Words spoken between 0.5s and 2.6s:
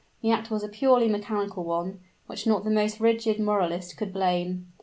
a purely mechanical one, which